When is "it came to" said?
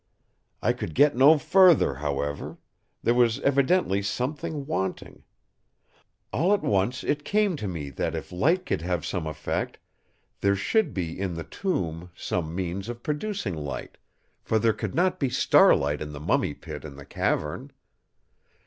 7.03-7.67